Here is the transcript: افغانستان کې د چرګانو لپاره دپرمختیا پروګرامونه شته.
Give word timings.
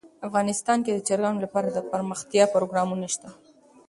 افغانستان 0.27 0.77
کې 0.85 0.91
د 0.93 0.99
چرګانو 1.07 1.43
لپاره 1.45 1.67
دپرمختیا 1.69 2.43
پروګرامونه 2.53 3.05
شته. 3.13 3.29